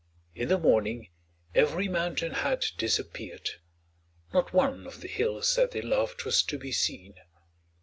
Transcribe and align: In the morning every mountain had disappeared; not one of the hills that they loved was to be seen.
In 0.33 0.47
the 0.47 0.57
morning 0.57 1.09
every 1.53 1.87
mountain 1.87 2.31
had 2.31 2.65
disappeared; 2.79 3.47
not 4.33 4.51
one 4.51 4.87
of 4.87 5.01
the 5.01 5.07
hills 5.07 5.55
that 5.57 5.69
they 5.73 5.81
loved 5.83 6.23
was 6.25 6.41
to 6.41 6.57
be 6.57 6.71
seen. 6.71 7.13